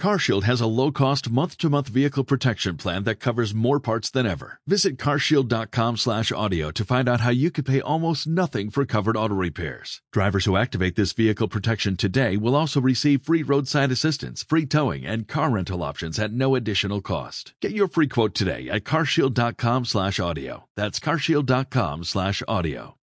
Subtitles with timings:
[0.00, 4.60] CarShield has a low-cost month-to-month vehicle protection plan that covers more parts than ever.
[4.66, 10.02] Visit carshield.com/audio to find out how you could pay almost nothing for covered auto repairs.
[10.12, 15.06] Drivers who activate this vehicle protection today will also receive free roadside assistance, free towing,
[15.06, 17.54] and car rental options at no additional cost.
[17.62, 20.64] Get your free quote today at carshield.com/audio.
[20.76, 22.96] That's carshield.com/audio.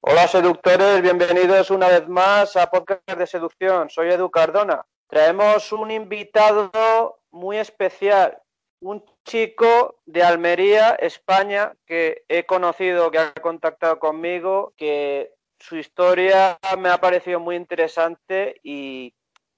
[0.00, 3.90] Hola seductores, bienvenidos una vez más a Podcast de Seducción.
[3.90, 4.84] Soy Edu Cardona.
[5.08, 8.42] Traemos un invitado muy especial,
[8.80, 16.58] un chico de Almería, España, que he conocido, que ha contactado conmigo, que su historia
[16.78, 19.14] me ha parecido muy interesante y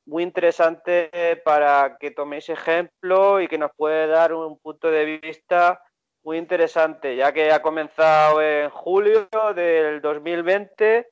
[0.06, 1.10] muy interesante
[1.44, 5.82] para que toméis ejemplo y que nos puede dar un punto de vista
[6.22, 11.08] muy interesante, ya que ha comenzado en julio del 2020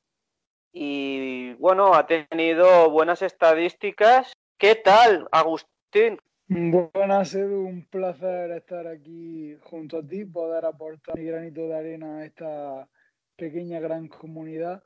[0.81, 4.33] y bueno, ha tenido buenas estadísticas.
[4.57, 6.20] ¿Qué tal, Agustín?
[6.47, 12.19] Buenas, Edu, un placer estar aquí junto a ti, poder aportar mi granito de arena
[12.19, 12.89] a esta
[13.35, 14.81] pequeña gran comunidad.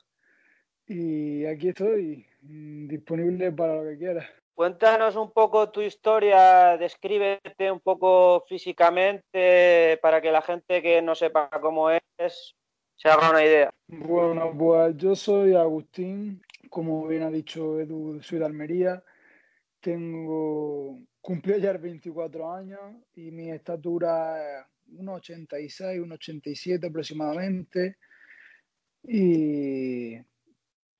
[0.86, 4.26] Y aquí estoy, mm, disponible para lo que quieras.
[4.54, 11.14] Cuéntanos un poco tu historia, descríbete un poco físicamente para que la gente que no
[11.14, 12.54] sepa cómo es
[13.02, 13.74] se haga una idea.
[13.88, 19.02] Bueno, pues yo soy Agustín, como bien ha dicho Edu, soy de Almería,
[19.80, 22.80] tengo, cumplí ayer 24 años
[23.14, 27.96] y mi estatura es 1,86, 1,87 aproximadamente.
[29.02, 30.16] Y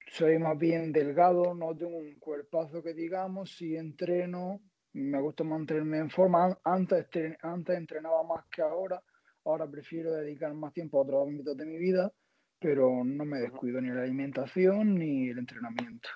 [0.09, 4.61] soy más bien delgado, no tengo un cuerpazo que digamos, si entreno,
[4.95, 7.07] me gusta mantenerme en forma, antes,
[7.43, 9.01] antes entrenaba más que ahora,
[9.45, 12.13] ahora prefiero dedicar más tiempo a otros ámbitos de mi vida,
[12.59, 16.09] pero no me descuido ni la alimentación ni el entrenamiento.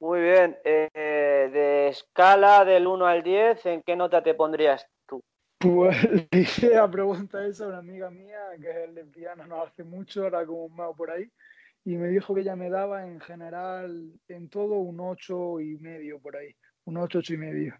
[0.00, 0.90] Muy bien, eh,
[1.52, 5.22] de escala del 1 al 10, ¿en qué nota te pondrías tú?
[5.58, 9.84] Pues le hice la pregunta esa a una amiga mía que es lesbiana, no hace
[9.84, 11.30] mucho, ahora como un mago por ahí,
[11.84, 16.18] y me dijo que ella me daba en general, en todo, un 8 y medio
[16.20, 17.74] por ahí, un 8, 8 y medio.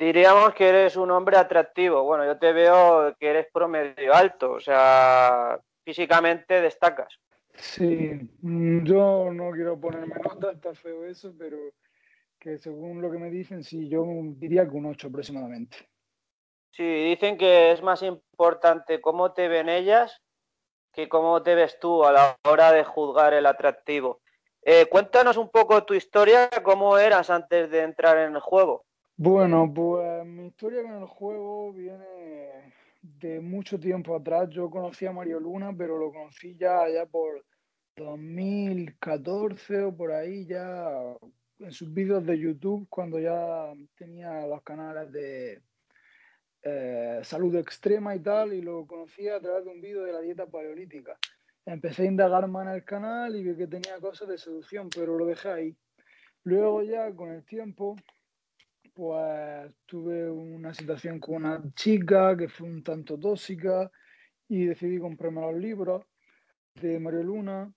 [0.00, 2.02] Diríamos que eres un hombre atractivo.
[2.04, 7.20] Bueno, yo te veo que eres promedio alto, o sea, físicamente destacas.
[7.54, 11.58] Sí, mm, yo no quiero ponerme nota, está feo eso, pero
[12.38, 14.06] que según lo que me dicen, sí, yo
[14.36, 15.76] diría que un 8 aproximadamente.
[16.70, 20.22] Sí, dicen que es más importante cómo te ven ellas
[20.94, 24.22] que cómo te ves tú a la hora de juzgar el atractivo.
[24.62, 28.86] Eh, cuéntanos un poco tu historia, cómo eras antes de entrar en el juego.
[29.22, 32.72] Bueno, pues mi historia con el juego viene
[33.02, 34.48] de mucho tiempo atrás.
[34.48, 37.44] Yo conocí a Mario Luna, pero lo conocí ya, ya por
[37.96, 41.14] 2014 o por ahí, ya
[41.58, 45.60] en sus vídeos de YouTube, cuando ya tenía los canales de,
[46.62, 50.22] eh, salud extrema y tal, y lo conocí a través de un vídeo de la
[50.22, 51.18] dieta paleolítica.
[51.66, 55.18] Empecé a indagar más en el canal y vi que tenía cosas de seducción, pero
[55.18, 55.76] lo dejé ahí.
[56.42, 57.96] Luego ya con el tiempo,
[59.00, 63.90] pues tuve una situación con una chica que fue un tanto tóxica
[64.46, 66.04] y decidí comprarme los libros
[66.74, 67.72] de Mario Luna.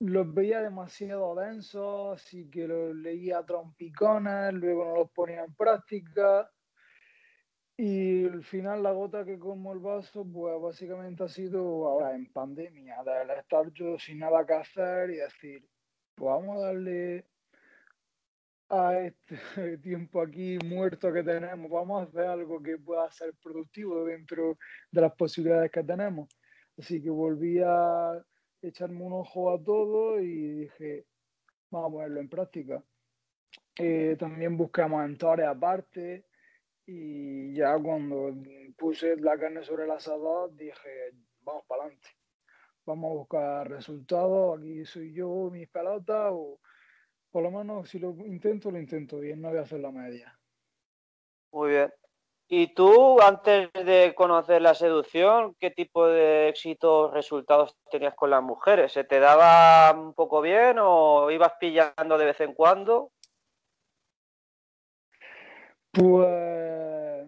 [0.00, 5.54] Los veía demasiado densos, así que los leía a trompicones, luego no los ponía en
[5.54, 6.50] práctica
[7.76, 12.32] y al final la gota que como el vaso, pues básicamente ha sido ahora en
[12.32, 15.64] pandemia, de estar yo sin nada que hacer y decir,
[16.16, 17.28] pues vamos a darle
[18.72, 19.36] a este
[19.82, 24.56] tiempo aquí muerto que tenemos, vamos a hacer algo que pueda ser productivo dentro
[24.90, 26.28] de las posibilidades que tenemos.
[26.78, 28.18] Así que volví a
[28.62, 31.04] echarme un ojo a todo y dije,
[31.70, 32.82] vamos a ponerlo en práctica.
[33.76, 36.24] Eh, también buscamos mentores aparte
[36.86, 38.34] y ya cuando
[38.78, 41.12] puse la carne sobre el asador dije,
[41.42, 42.08] vamos para adelante.
[42.86, 46.58] Vamos a buscar resultados, aquí soy yo, mis pelotas, o
[47.32, 50.38] por lo menos si lo intento, lo intento bien, no voy a hacer la media.
[51.50, 51.92] Muy bien.
[52.48, 58.42] ¿Y tú, antes de conocer la seducción, qué tipo de éxitos, resultados tenías con las
[58.42, 58.92] mujeres?
[58.92, 63.10] ¿Se te daba un poco bien o ibas pillando de vez en cuando?
[65.92, 67.26] Pues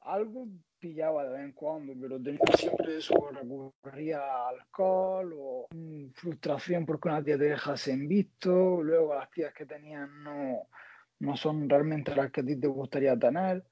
[0.00, 0.46] algo
[0.86, 5.68] pillaba de vez en cuando, pero tenía siempre eso, recurría alcohol o
[6.14, 10.68] frustración porque una tía te dejas en visto, luego las tías que tenían no,
[11.18, 13.64] no son realmente las que a ti te gustaría tener.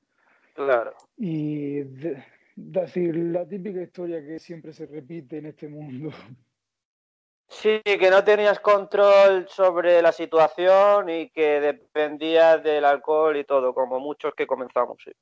[0.55, 0.95] Claro.
[1.17, 1.83] Y
[2.57, 6.11] decir, la típica historia que siempre se repite en este mundo.
[7.47, 13.73] Sí, que no tenías control sobre la situación y que dependías del alcohol y todo,
[13.73, 15.13] como muchos que comenzamos, sí.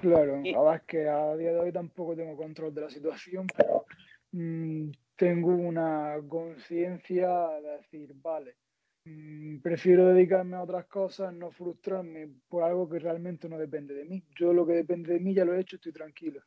[0.00, 3.46] Claro, la verdad es que a día de hoy tampoco tengo control de la situación,
[3.56, 3.86] pero
[4.32, 8.56] mm, tengo una conciencia de decir, vale,
[9.04, 14.04] mm, prefiero dedicarme a otras cosas, no frustrarme por algo que realmente no depende de
[14.04, 14.24] mí.
[14.36, 16.42] Yo lo que depende de mí ya lo he hecho, estoy tranquilo.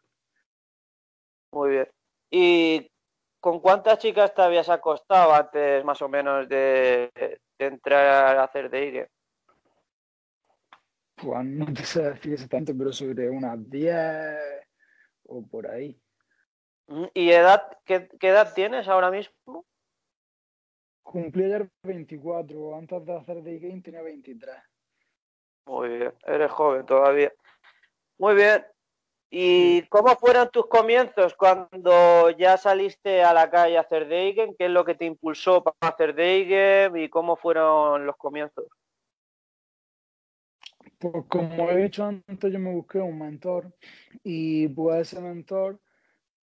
[1.53, 1.87] Muy bien.
[2.29, 2.91] ¿Y
[3.39, 7.09] con cuántas chicas te habías acostado antes más o menos de,
[7.57, 9.07] entrar a hacer de
[11.21, 14.37] Pues no te sé decir exactamente, pero sobre unas 10
[15.25, 15.99] o por ahí.
[16.87, 19.65] Mm, ¿Y edad, qué, edad tienes ahora mismo?
[21.01, 24.55] Cumplí ayer 24, antes de hacer de game tenía 23.
[25.65, 27.33] Muy bien, eres joven todavía.
[28.19, 28.65] Muy bien.
[29.29, 34.55] ¿Y cómo fueron tus comienzos cuando ya saliste a la calle a hacer Deigen?
[34.57, 38.65] ¿Qué es lo que te impulsó para hacer Deigen y cómo fueron los comienzos?
[40.99, 43.71] Pues como he dicho antes, yo me busqué un mentor
[44.23, 45.79] y pues ese mentor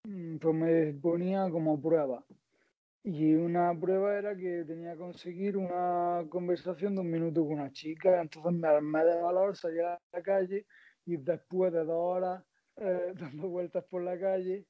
[0.05, 2.25] mm, pues me ponía como prueba.
[3.03, 7.71] Y una prueba era que tenía que conseguir una conversación de un minuto con una
[7.71, 8.21] chica.
[8.21, 10.67] Entonces me armé de valor, salí a la calle
[11.05, 12.43] y después de dos horas
[12.77, 14.67] eh, dando vueltas por la calle,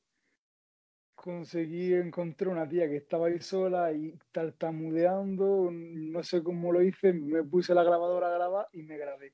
[1.15, 7.13] conseguí encontrar una tía que estaba ahí sola y tartamudeando, no sé cómo lo hice,
[7.13, 9.33] me puse la grabadora a grabar y me grabé.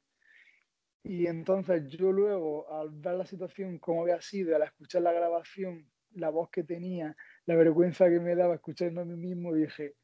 [1.04, 5.90] Y entonces yo luego, al ver la situación como había sido, al escuchar la grabación,
[6.12, 7.16] la voz que tenía,
[7.46, 9.96] la vergüenza que me daba escuchando a mí mismo, dije,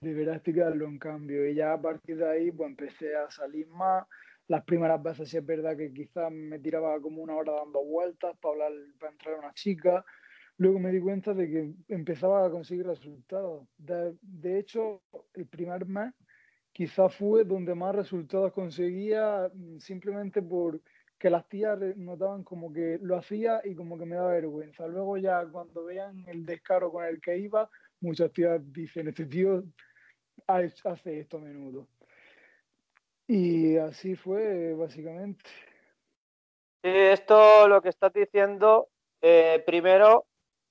[0.00, 1.48] deberás tirarlo en cambio.
[1.48, 4.06] Y ya a partir de ahí, pues empecé a salir más,
[4.48, 8.36] las primeras veces sí es verdad que quizás me tiraba como una hora dando vueltas
[8.40, 10.04] para hablar, para entrar a una chica.
[10.56, 13.68] Luego me di cuenta de que empezaba a conseguir resultados.
[13.76, 15.02] De, hecho,
[15.34, 16.14] el primer mes
[16.78, 20.80] quizás fue donde más resultados conseguía mm, simplemente por
[21.18, 24.86] que las tías notaban como que lo hacía y como que me daba vergüenza.
[24.86, 27.68] Luego ya cuando vean el descaro con el que iba,
[28.00, 29.64] muchas tías dicen, este tío
[30.46, 31.88] hace esto a menudo.
[33.26, 35.50] Y así fue, básicamente.
[36.84, 38.88] Esto lo que estás diciendo,
[39.20, 40.26] eh, primero,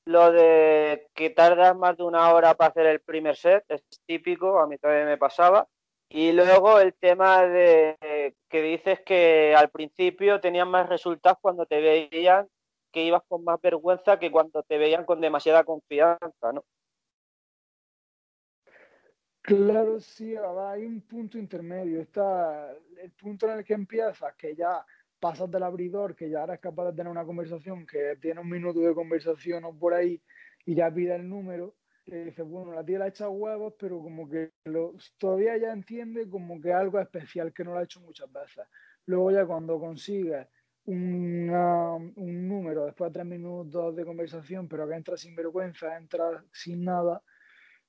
[0.05, 4.57] lo de que tardas más de una hora para hacer el primer set, es típico,
[4.61, 5.67] a mí también me pasaba.
[6.09, 11.81] Y luego el tema de que dices que al principio tenían más resultados cuando te
[11.81, 12.47] veían
[12.91, 16.63] que ibas con más vergüenza que cuando te veían con demasiada confianza, ¿no?
[19.41, 22.01] Claro, sí, hay un punto intermedio.
[22.01, 22.71] Está
[23.01, 24.85] el punto en el que empiezas, que ya
[25.19, 28.79] pasas del abridor, que ya eres capaz de tener una conversación, que tiene un minuto
[28.79, 30.21] de conversación o por ahí,
[30.65, 31.75] y ya pide el número,
[32.07, 34.51] y dices, bueno, la tía le ha echado huevos, pero como que
[35.17, 38.65] todavía ya entiende como que algo especial, que no lo ha hecho muchas veces.
[39.05, 40.47] Luego ya cuando consigues
[40.85, 41.47] un
[42.47, 47.21] número después de tres minutos de conversación, pero que entra sin vergüenza, entra sin nada,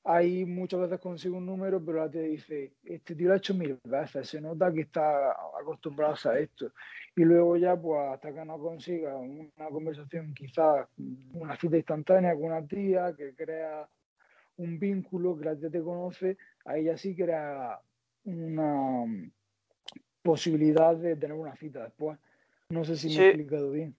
[0.03, 3.55] ahí muchas veces consigo un número, pero la te dice, este tío lo ha hecho
[3.55, 5.31] mil veces, se nota que está
[5.61, 6.73] acostumbrado a esto.
[7.15, 10.89] Y luego ya, pues hasta que no consiga una conversación, quizás
[11.35, 13.89] una cita instantánea con una tía, que crea
[14.59, 17.81] un vínculo, que la tía te conoce, ahí ya sí crea
[18.25, 19.05] una
[20.23, 22.19] posibilidad de tener una cita después.
[22.69, 23.97] No sé si me he explicado bien.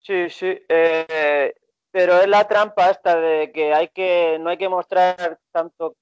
[0.00, 0.58] Sí, sí.
[0.68, 1.54] Eh,
[1.90, 5.96] pero es la trampa esta de que hay que no hay que mostrar tanto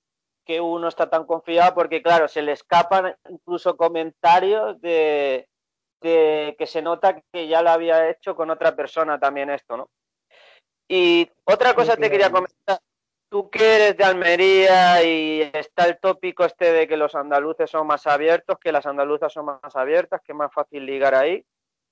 [0.44, 5.48] que uno está tan confiado porque claro se le escapan incluso comentarios de,
[6.00, 9.90] que se nota que ya lo había hecho con otra persona también esto no
[10.88, 12.80] y otra cosa te quería comentar
[13.28, 17.86] tú que eres de Almería y está el tópico este de que los andaluces son
[17.86, 21.44] más abiertos que las andaluzas son más abiertas que es más fácil ligar ahí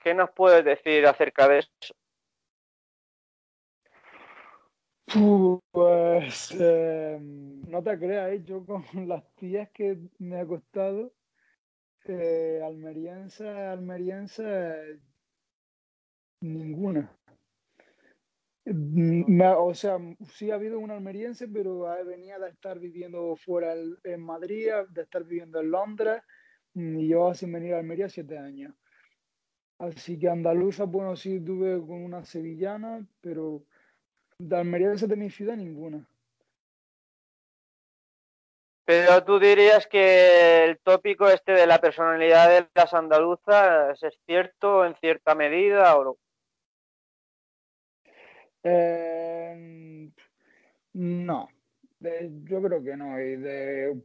[0.03, 1.95] qué nos puedes decir acerca de eso
[5.71, 8.43] Pues eh, no te creas, ¿eh?
[8.45, 11.13] yo con las tías que me ha costado,
[12.07, 14.99] eh, almeriense, almeriense,
[16.41, 17.17] ninguna.
[18.69, 24.69] O sea, sí ha habido una almeriense, pero venía de estar viviendo fuera en Madrid,
[24.89, 26.23] de estar viviendo en Londres,
[26.75, 28.75] y yo sin venir a Almería siete años.
[29.79, 33.63] Así que andaluza, bueno, sí tuve con una sevillana, pero
[34.39, 36.09] de Almería de mi ciudad, ninguna.
[38.85, 44.85] Pero tú dirías que el tópico este de la personalidad de las andaluzas es cierto
[44.85, 46.17] en cierta medida o
[48.69, 50.11] Eh,
[50.95, 51.49] no,
[52.01, 53.21] yo creo que no.
[53.21, 54.03] Y de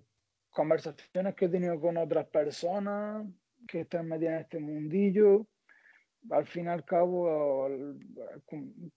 [0.51, 3.25] conversaciones que he tenido con otras personas
[3.67, 5.47] que están metidas en este mundillo,
[6.29, 7.67] al fin y al cabo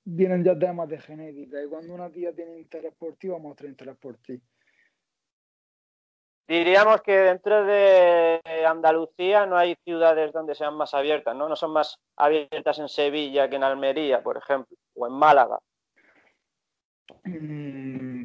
[0.04, 3.56] vienen ya temas de genética y cuando una tía tiene interés por ti, vamos a
[3.56, 4.40] tener interés por ti.
[6.46, 11.48] Diríamos que dentro de Andalucía no hay ciudades donde sean más abiertas, ¿no?
[11.48, 15.58] No son más abiertas en Sevilla que en Almería, por ejemplo, o en Málaga.
[17.24, 18.24] Mm,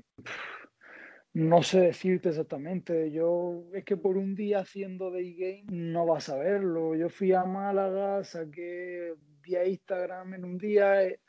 [1.34, 3.10] no sé decirte exactamente.
[3.12, 6.96] Yo es que por un día haciendo day game no vas a verlo.
[6.96, 11.06] Yo fui a Málaga, saqué vía Instagram en un día.
[11.06, 11.22] Eh,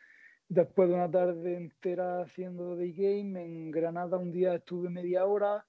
[0.48, 5.64] después de una tarde entera haciendo day game, en Granada un día estuve media hora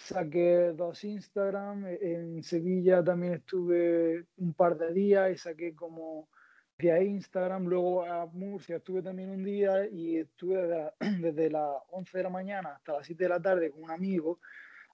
[0.00, 6.28] saqué dos Instagram, e, en Sevilla también estuve un par de días y saqué como
[6.78, 12.24] vía Instagram, luego a Murcia estuve también un día y estuve desde, las 11 de
[12.24, 14.40] la mañana hasta las 7 de la tarde con un amigo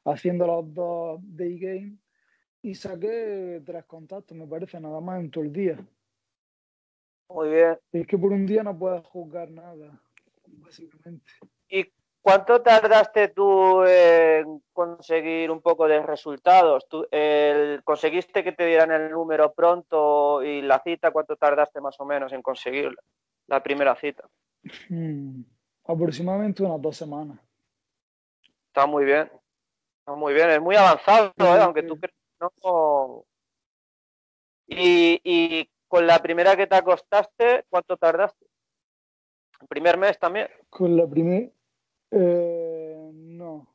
[0.04, 1.98] haciendo los dos day game
[2.62, 5.78] y saqué tres contactos, me parece, nada más en todo el día.
[7.28, 7.78] Muy bien.
[7.92, 10.00] Es que por un día no puedes juzgar nada,
[10.46, 11.30] básicamente.
[11.68, 11.84] ¿Y
[12.26, 16.84] ¿Cuánto tardaste tú en conseguir un poco de resultados?
[16.88, 17.06] ¿Tú,
[17.84, 21.12] ¿Conseguiste que te dieran el número pronto y la cita?
[21.12, 22.92] ¿Cuánto tardaste más o menos en conseguir
[23.46, 24.28] la primera cita?
[24.88, 25.42] Hmm,
[25.84, 27.38] aproximadamente unas dos semanas.
[28.70, 29.30] Está muy bien.
[30.00, 30.50] Está muy bien.
[30.50, 31.60] Es muy avanzado, ¿eh?
[31.62, 33.24] aunque tú crees no.
[34.66, 38.44] Y, y con la primera que te acostaste, ¿cuánto tardaste?
[39.60, 40.48] ¿El primer mes también?
[40.68, 41.52] Con la primera
[42.10, 43.68] eh, no.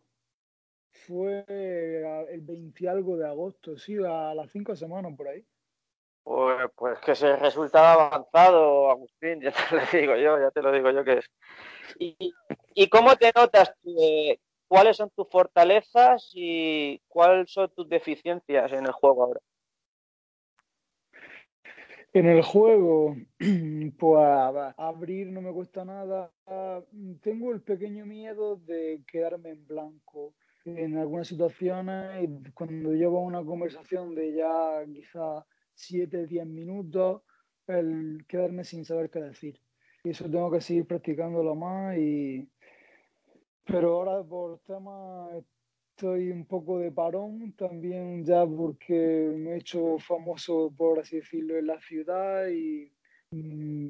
[0.91, 5.45] Fue el 20 algo de agosto, sí, a las cinco semanas por ahí.
[6.23, 10.71] Pues, pues que se resultaba avanzado, Agustín, ya te lo digo yo, ya te lo
[10.71, 11.25] digo yo que es.
[11.97, 13.73] ¿Y, cómo te notas?
[13.83, 19.41] Eh, ¿Cuáles son tus fortalezas y cuáles son tus deficiencias en el juego ahora?
[22.13, 23.15] En el juego,
[23.97, 26.29] pues abrir no me cuesta nada.
[27.21, 30.33] Tengo el pequeño miedo de quedarme en blanco
[30.65, 32.29] en algunas situaciones.
[32.53, 37.21] Cuando llevo una conversación de ya quizá 7, 10 minutos,
[37.67, 39.61] el quedarme sin saber qué decir.
[40.03, 41.97] Y eso tengo que seguir practicándolo más.
[41.97, 42.49] Y...
[43.63, 45.31] Pero ahora por temas
[46.01, 51.59] estoy un poco de parón también ya porque me he hecho famoso, por así decirlo,
[51.59, 52.91] en la ciudad y
[53.29, 53.89] mm,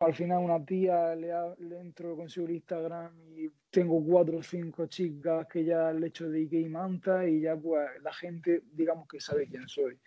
[0.00, 4.86] al final una tía le, le entro con su Instagram y tengo cuatro o cinco
[4.86, 9.06] chicas que ya le he hecho de Game Manta y ya pues la gente digamos
[9.06, 9.98] que sabe quién soy.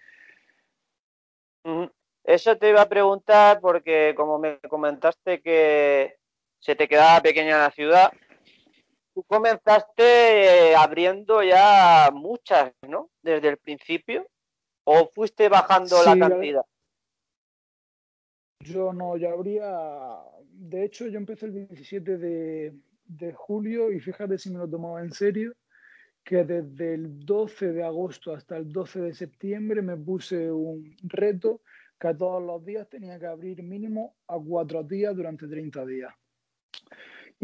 [2.24, 6.17] Eso te iba a preguntar porque como me comentaste que
[6.58, 8.12] se te quedaba pequeña la ciudad,
[9.13, 13.10] tú comenzaste eh, abriendo ya muchas, ¿no?
[13.22, 14.27] Desde el principio.
[14.86, 16.65] ¿O fuiste bajando la cantidad?
[18.60, 20.20] Yo no, yo habría.
[20.46, 22.74] De hecho, yo empecé el 17 de,
[23.05, 25.53] de julio y fíjate si me lo tomaba en serio,
[26.24, 31.62] que desde el 12 de agosto hasta el 12 de septiembre me puse un reto
[32.00, 36.13] que todos los días tenía que abrir mínimo a cuatro días durante 30 días.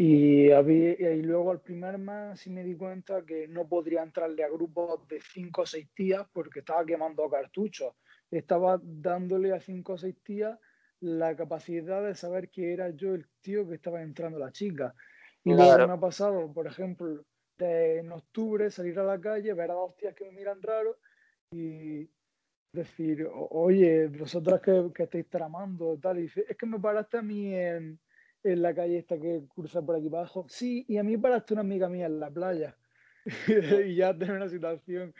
[0.02, 4.42] Y, había, y luego al primer mes sí me di cuenta que no podría entrarle
[4.42, 7.92] a grupos de cinco o seis tías porque estaba quemando cartuchos.
[8.30, 10.58] Estaba dándole a cinco o seis tías
[11.00, 14.94] la capacidad de saber que era yo el tío que estaba entrando la chica.
[15.44, 17.22] Y luego me ha pasado, por ejemplo,
[17.58, 20.96] de, en octubre salir a la calle, ver a dos tías que me miran raro
[21.50, 22.08] y
[22.72, 26.20] decir, oye, vosotras que, que estáis tramando, tal.
[26.20, 28.00] Y dice, es que me paraste a mí en
[28.42, 30.46] en la calle esta que cruza por aquí abajo.
[30.48, 32.76] Sí, y a mí paraste una amiga mía en la playa.
[33.86, 35.14] y ya tengo una situación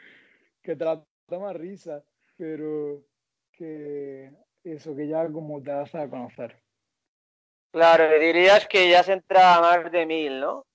[0.63, 2.03] que trata más risa,
[2.37, 3.03] pero
[3.53, 4.31] que
[4.65, 6.57] eso, que ya como te hace a conocer.
[7.73, 10.67] Claro, dirías que ya se entra a más de mil, ¿no?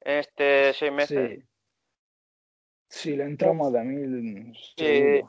[0.00, 1.40] Este seis meses.
[2.88, 4.54] Sí, sí le entramos a mil.
[4.76, 5.20] Sí.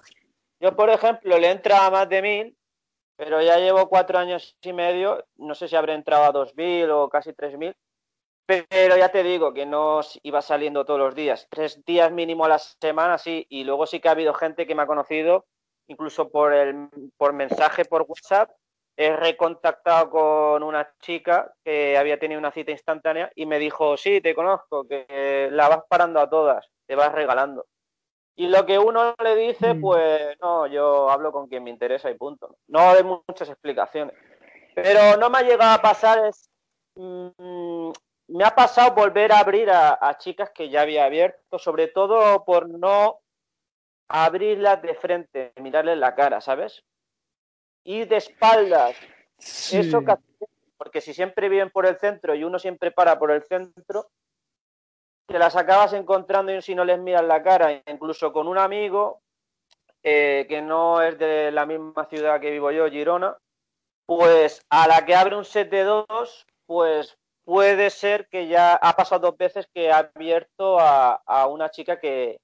[0.60, 2.58] Yo, por ejemplo, le entra a más de mil
[3.24, 7.08] pero ya llevo cuatro años y medio, no sé si habré entrado a 2.000 o
[7.08, 7.76] casi 3.000,
[8.48, 12.50] pero ya te digo que no iba saliendo todos los días, tres días mínimo a
[12.50, 15.46] la semana, sí, y luego sí que ha habido gente que me ha conocido,
[15.86, 18.50] incluso por, el, por mensaje por WhatsApp,
[18.98, 24.20] he recontactado con una chica que había tenido una cita instantánea y me dijo, sí,
[24.22, 27.68] te conozco, que la vas parando a todas, te vas regalando.
[28.36, 29.82] Y lo que uno le dice, mm.
[29.82, 32.58] pues no, yo hablo con quien me interesa y punto.
[32.68, 34.16] No hay muchas explicaciones.
[34.74, 36.50] Pero no me ha llegado a pasar, es,
[36.96, 37.90] mm,
[38.30, 42.70] me ha pasado volver a abrir a, chicas que ya había abierto, sobre todo por
[42.70, 43.20] no
[44.08, 46.84] abrirlas de frente, mirarles la cara, ¿sabes?
[47.84, 48.96] Y de espaldas.
[49.38, 50.02] Eso
[50.78, 54.10] porque si siempre viven por el centro y uno siempre para por el centro,
[55.32, 59.22] te las acabas encontrando y si no les miras la cara, incluso con un amigo
[60.04, 63.38] eh, que no es de la misma ciudad que vivo yo, Girona,
[64.06, 68.96] pues a la que abre un set de dos, pues puede ser que ya ha
[68.96, 72.40] pasado dos veces que ha abierto a, una chica que,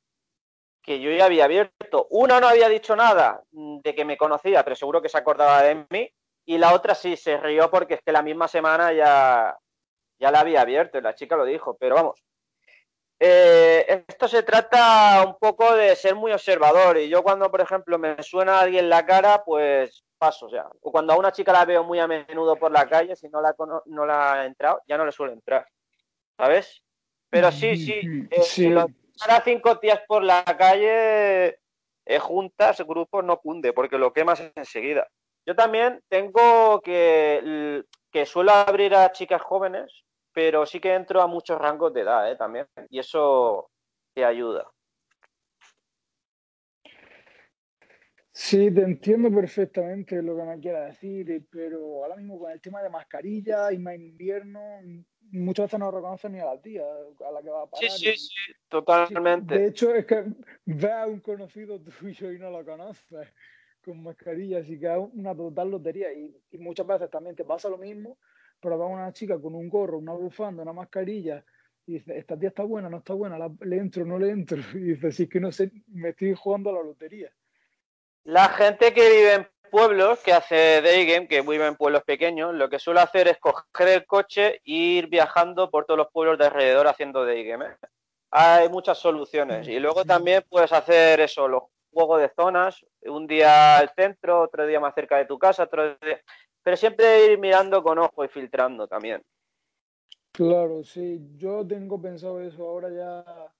[0.82, 2.08] que yo ya había abierto.
[2.10, 5.86] Una no había dicho nada de que me conocía, pero seguro que se acordaba de
[5.89, 6.10] mí.
[6.46, 9.58] Y la otra sí, se rió porque es que la misma semana ya,
[10.20, 11.75] ya la había abierto y la chica lo dijo.
[11.77, 12.24] Pero vamos,
[13.19, 16.97] eh, esto se trata un poco de ser muy observador.
[16.97, 20.67] Y yo cuando, por ejemplo, me suena a alguien la cara, pues paso, o sea,
[20.81, 23.41] o cuando a una chica la veo muy a menudo por la calle, si no
[23.41, 23.55] la,
[23.86, 25.67] no la ha entrado, ya no le suele entrar,
[26.38, 26.83] ¿sabes?
[27.29, 28.88] Pero sí, sí, eh, si lo
[29.43, 31.59] cinco días por la calle,
[32.05, 35.07] eh, juntas, grupos, no cunde, porque lo quemas enseguida.
[35.45, 40.03] Yo también tengo que, que suelo abrir a chicas jóvenes,
[40.38, 42.36] pero sí que entro a muchos rangos de edad, ¿eh?
[42.36, 43.72] También, y eso
[44.13, 44.72] te ayuda.
[48.32, 52.84] Sí, te entiendo perfectamente lo que me quieras decir, pero ahora mismo con el tema
[52.84, 54.62] de mascarilla y más invierno,
[55.32, 57.89] muchas veces no reconocen ni a la tía a la que va a parar.
[57.89, 59.58] Sí, sí, sí, totalmente.
[59.58, 60.24] De hecho, es que
[60.65, 63.34] ve a un conocido tuyo y no lo conoces
[63.84, 66.13] con mascarilla, así que es una total lotería.
[66.13, 68.20] Y, muchas veces también te pasa lo mismo,
[68.59, 71.43] pero va una chica con un gorro, una bufanda, una mascarilla,
[71.85, 74.57] y dice, esta tía está buena, no está buena, le entro, no le entro.
[74.75, 77.31] Y dice, sí, es que no sé, me estoy jugando a la lotería.
[78.25, 82.53] La gente que vive en pueblos, que hace day game, que vive en pueblos pequeños,
[82.53, 86.37] lo que suele hacer es coger el coche e ir viajando por todos los pueblos
[86.37, 87.65] de alrededor haciendo day game.
[87.65, 87.77] ¿eh?
[88.31, 89.65] Hay muchas soluciones.
[89.70, 94.67] Y luego también puedes hacer eso, los juegos de zonas, un día al centro, otro
[94.67, 96.22] día más cerca de tu casa, otro día...
[96.68, 99.24] Pero siempre ir mirando con ojo y filtrando también.
[100.34, 101.18] Claro, sí.
[101.38, 103.53] Yo tengo pensado eso ahora ya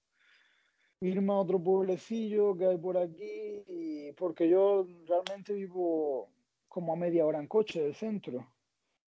[1.00, 6.28] irme a otro pueblecillo que hay por aquí, porque yo realmente vivo
[6.68, 8.46] como a media hora en coche del centro.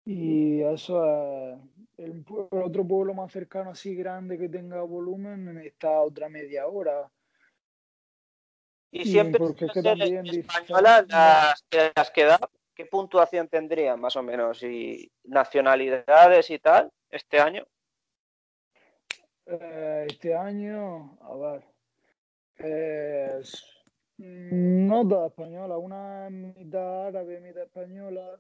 [0.06, 1.04] Y eso
[1.98, 7.10] el, otro pueblo más cercano así grande que tenga volumen está otra media hora.
[8.92, 12.40] Y, siempre porque que también españolas las, las que da,
[12.78, 14.62] ¿qué puntuación tendrían más o menos?
[14.62, 17.66] ¿Y nacionalidades y tal este año?
[19.48, 21.63] Eh, este año, a ver,
[22.58, 23.63] es
[24.18, 28.40] no toda española, una mitad árabe, mitad española,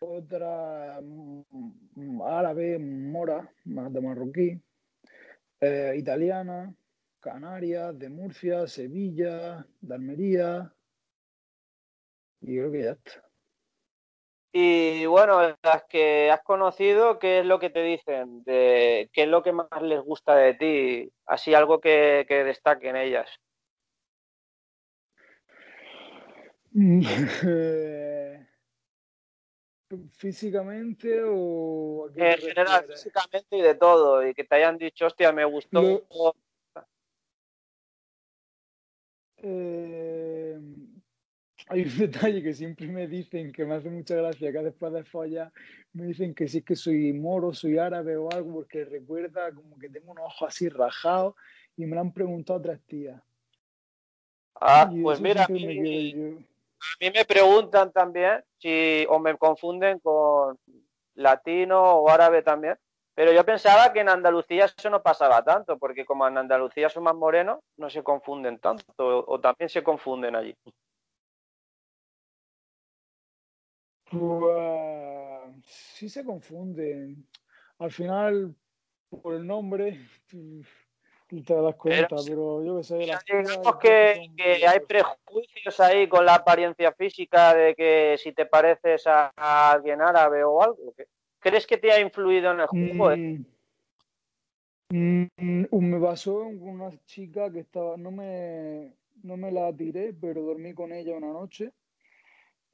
[0.00, 4.60] otra mm, árabe, mora, más de marroquí,
[5.60, 6.74] eh, italiana,
[7.20, 10.74] Canarias, de Murcia, Sevilla, de Almería,
[12.42, 13.23] y creo que ya está.
[14.56, 18.44] Y bueno, las que has conocido, ¿qué es lo que te dicen?
[18.44, 21.10] De, ¿Qué es lo que más les gusta de ti?
[21.26, 23.28] Así algo que, que destaquen ellas.
[30.12, 32.08] ¿Físicamente o...?
[32.14, 34.24] En general, físicamente y de todo.
[34.24, 36.04] Y que te hayan dicho, hostia, me gustó.
[39.38, 40.33] Eh,
[41.68, 45.04] hay un detalle que siempre me dicen que me hace mucha gracia, que después de
[45.04, 45.52] follar
[45.92, 49.78] me dicen que si es que soy moro, soy árabe o algo, porque recuerda como
[49.78, 51.34] que tengo unos ojos así rajados
[51.76, 53.20] y me lo han preguntado otras tías.
[54.60, 56.14] Ah, pues mira, a mí,
[57.00, 60.56] me preguntan también si o me confunden con
[61.14, 62.76] latino o árabe también,
[63.14, 67.04] pero yo pensaba que en Andalucía eso no pasaba tanto, porque como en Andalucía son
[67.04, 70.56] más morenos, no se confunden tanto, o también se confunden allí.
[75.62, 77.26] Sí se confunden.
[77.78, 78.54] Al final,
[79.08, 79.98] por el nombre,
[81.28, 82.98] te das cuenta, pero, yo que sé.
[82.98, 89.06] digamos que, que, hay prejuicios ahí con la apariencia física de que si te pareces
[89.06, 89.32] a,
[89.72, 90.94] alguien árabe o algo.
[91.38, 93.10] ¿Crees que te ha influido en el juego?
[93.12, 93.40] Eh?
[94.90, 100.14] Mm, mm, me pasó en una chica que estaba, no me, no me la tiré,
[100.14, 101.72] pero dormí con ella una noche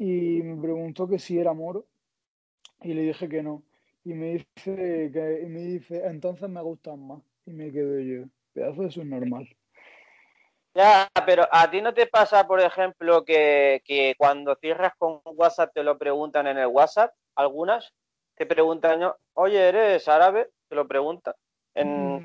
[0.00, 1.84] y me preguntó que si era moro
[2.80, 3.62] y le dije que no.
[4.02, 7.20] Y me dice, que, y me dice entonces me gustan más.
[7.44, 9.46] Y me quedo yo, pedazo de normal.
[10.74, 15.74] Ya, pero a ti no te pasa, por ejemplo, que, que cuando cierras con WhatsApp
[15.74, 17.92] te lo preguntan en el WhatsApp, algunas
[18.36, 20.48] te preguntan, oye, ¿eres árabe?
[20.70, 21.34] Te lo preguntan.
[21.74, 22.16] Mm,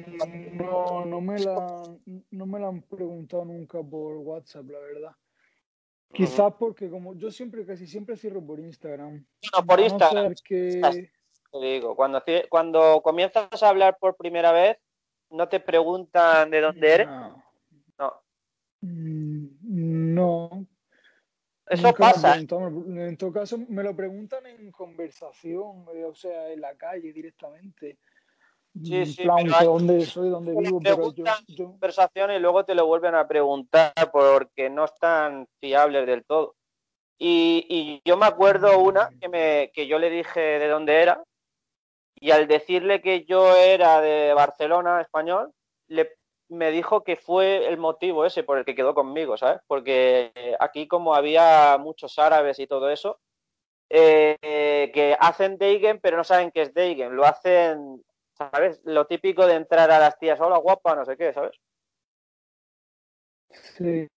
[0.53, 1.83] no, no me, la,
[2.31, 5.11] no me la han preguntado nunca por WhatsApp, la verdad.
[6.13, 9.25] Quizás porque como yo siempre, casi siempre cierro por Instagram.
[9.53, 10.33] No, por Instagram.
[10.43, 11.09] Que...
[11.51, 14.77] Te digo, cuando, cuando comienzas a hablar por primera vez,
[15.29, 17.07] no te preguntan de dónde eres.
[17.07, 17.43] No.
[17.97, 18.23] No.
[18.81, 20.65] Mm,
[21.67, 22.35] Eso pasa.
[22.35, 22.47] En
[23.17, 27.97] todo caso, me lo preguntan en conversación, eh, o sea, en la calle directamente.
[28.83, 29.23] Sí, sí,
[29.63, 31.23] dónde soy, dónde vivo, pero yo,
[31.57, 36.55] conversación y luego te lo vuelven a preguntar porque no están fiables del todo.
[37.17, 41.23] Y, y yo me acuerdo una que, me, que yo le dije de dónde era
[42.15, 45.51] y al decirle que yo era de Barcelona, español,
[45.87, 46.11] le,
[46.49, 49.61] me dijo que fue el motivo ese por el que quedó conmigo, ¿sabes?
[49.67, 53.19] Porque aquí como había muchos árabes y todo eso,
[53.89, 58.03] eh, que hacen Deigen pero no saben qué es Deigen, lo hacen
[58.37, 58.81] ¿sabes?
[58.83, 61.57] Lo típico de entrar a las tías, hola guapa, no sé qué, ¿sabes?
[63.49, 64.07] Sí.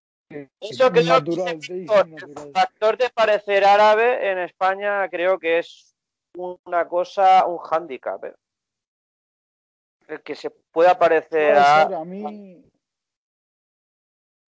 [0.61, 5.95] Eso que natural, el factor de parecer árabe en España creo que es
[6.35, 8.25] una cosa, un hándicap.
[8.25, 8.35] ¿eh?
[10.07, 11.83] El que se pueda parecer a...
[11.83, 12.63] a mí,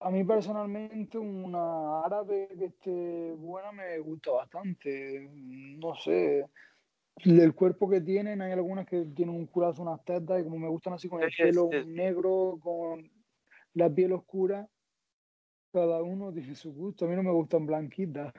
[0.00, 5.30] a mí personalmente una árabe que esté buena me gusta bastante.
[5.30, 6.46] No sé,
[7.24, 10.68] el cuerpo que tienen, hay algunas que tienen un culazo, unas tetas, y como me
[10.68, 13.10] gustan así con el pelo negro, con
[13.74, 14.68] la piel oscura,
[15.72, 17.04] cada uno tiene su gusto.
[17.04, 18.32] A mí no me gustan blanquitas.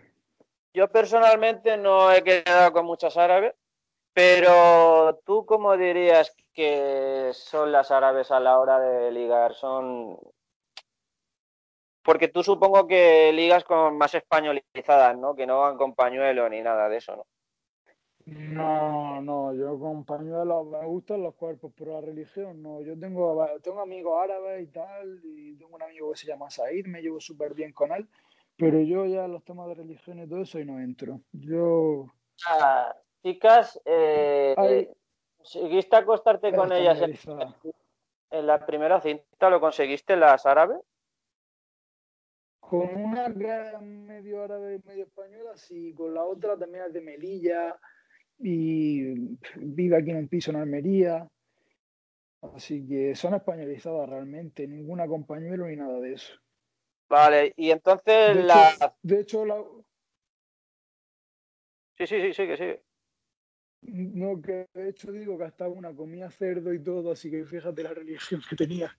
[0.73, 3.53] Yo personalmente no he quedado con muchas árabes,
[4.13, 9.53] pero tú cómo dirías que son las árabes a la hora de ligar?
[9.53, 10.17] Son
[12.03, 15.35] porque tú supongo que ligas con más españolizadas, ¿no?
[15.35, 17.27] Que no van con pañuelo ni nada de eso, ¿no?
[18.31, 22.81] No, no, yo con pañuelos me gustan los cuerpos, pero la religión no.
[22.81, 26.85] Yo tengo, tengo amigos árabes y tal, y tengo un amigo que se llama Said,
[26.85, 28.07] me llevo súper bien con él,
[28.55, 31.19] pero yo ya los temas de religión y todo eso y no entro.
[31.33, 32.05] Yo.
[32.47, 34.89] Ah, chicas, eh,
[35.43, 39.49] ¿seguiste acostarte con ellas en, la primera cinta?
[39.49, 40.79] ¿Lo conseguiste las árabes?
[42.61, 47.77] Con una medio árabe y medio española, sí, con la otra también es de Melilla
[48.43, 51.27] y vive aquí en un piso en Almería.
[52.41, 56.33] Así que son españolizadas realmente, ninguna compañero ni nada de eso.
[57.07, 58.71] Vale, y entonces de la.
[58.71, 59.63] Hecho, de hecho, la.
[61.97, 62.79] Sí, sí, sí, sí, que sí.
[63.83, 67.83] No, que de hecho digo que hasta una comía cerdo y todo, así que fíjate
[67.83, 68.97] la religión que tenía.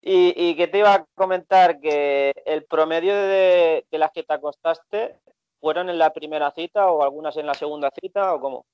[0.00, 4.34] Y, y que te iba a comentar que el promedio de, de las que te
[4.34, 5.20] acostaste
[5.62, 8.66] ¿Fueron en la primera cita o algunas en la segunda cita o cómo?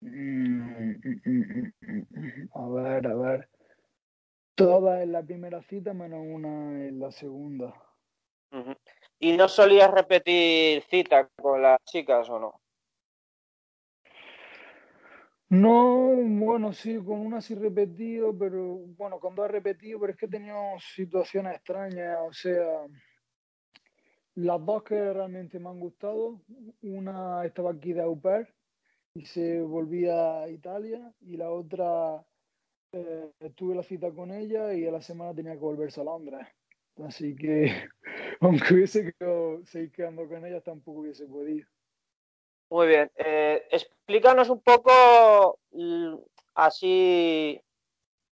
[0.00, 3.48] Mm, mm, mm, a ver, a ver.
[4.54, 7.74] Todas en la primera cita menos una en la segunda.
[9.18, 12.60] ¿Y no solías repetir cita con las chicas o no?
[15.50, 20.24] No, bueno, sí, con una sí repetido, pero bueno, con dos repetido, pero es que
[20.24, 20.56] he tenido
[20.94, 22.86] situaciones extrañas, o sea,
[24.44, 26.40] las dos que realmente me han gustado,
[26.82, 28.20] una estaba aquí de au
[29.14, 32.24] y se volvía a Italia y la otra
[32.92, 36.46] eh, tuve la cita con ella y a la semana tenía que volverse a Londres.
[37.04, 37.88] Así que
[38.40, 41.66] aunque hubiese quedado, seguir quedando con ella, tampoco hubiese podido.
[42.70, 43.10] Muy bien.
[43.16, 45.58] Eh, explícanos un poco
[46.54, 47.60] así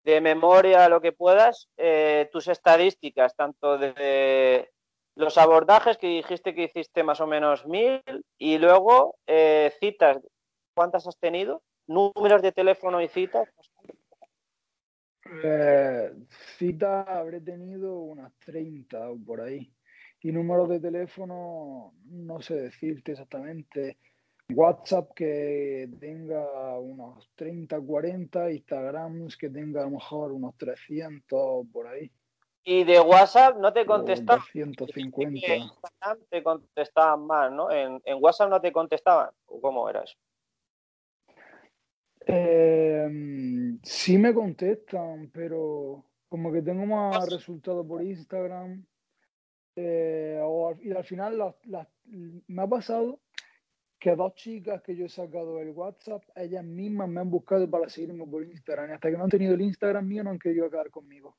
[0.04, 4.70] de memoria lo que puedas, eh, tus estadísticas, tanto de
[5.16, 8.02] los abordajes que dijiste que hiciste más o menos mil
[8.38, 10.18] y luego eh, citas,
[10.74, 11.62] ¿cuántas has tenido?
[11.86, 13.48] ¿Números de teléfono y citas?
[15.42, 16.12] Eh,
[16.58, 19.72] citas habré tenido unas 30 o por ahí.
[20.20, 23.98] Y números de teléfono, no sé decirte exactamente.
[24.52, 31.86] WhatsApp que tenga unos 30, 40, Instagrams que tenga a lo mejor unos 300 por
[31.86, 32.10] ahí.
[32.68, 34.44] Y de WhatsApp no te contestaban.
[34.50, 35.40] 150.
[36.28, 37.70] te contestaban más, ¿no?
[37.70, 39.30] En, WhatsApp no te contestaban.
[39.46, 40.16] ¿Cómo era eso?
[42.26, 48.84] Em, sí me contestan, pero como que tengo más resultados por Instagram.
[49.76, 50.42] Eh,
[50.80, 51.54] y al final
[52.48, 53.20] me ha pasado
[53.96, 57.88] que dos chicas que yo he sacado el WhatsApp, ellas mismas me han buscado para
[57.88, 58.90] seguirme por Instagram.
[58.90, 61.36] Y hasta que no han tenido el Instagram mío, no han querido quedar conmigo.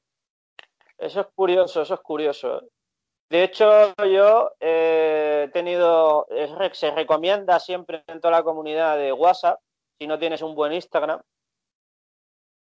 [0.97, 2.61] Eso es curioso, eso es curioso.
[3.29, 6.27] De hecho, yo he tenido,
[6.71, 9.59] se recomienda siempre en toda la comunidad de WhatsApp,
[9.99, 11.21] si no tienes un buen Instagram.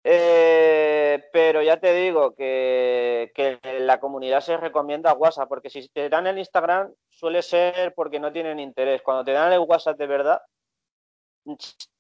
[0.05, 6.09] Eh, pero ya te digo que, que, la comunidad se recomienda WhatsApp, porque si te
[6.09, 9.03] dan el Instagram suele ser porque no tienen interés.
[9.03, 10.40] Cuando te dan el WhatsApp de verdad,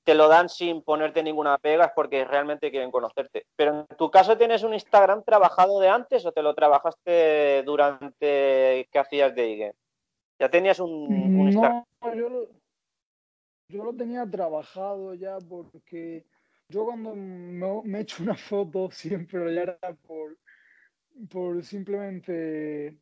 [0.04, 3.46] te lo dan sin ponerte ninguna pega, es porque realmente quieren conocerte.
[3.56, 8.88] Pero en tu caso, ¿tienes un Instagram trabajado de antes o te lo trabajaste durante
[8.90, 9.72] que hacías de IG?
[10.38, 11.84] ¿Ya tenías un, Instagram?
[12.00, 12.48] No, yo lo,
[13.68, 16.24] yo lo tenía trabajado ya porque
[16.68, 20.38] yo cuando me, me hecho una foto siempre ya era por,
[21.30, 22.96] por simplemente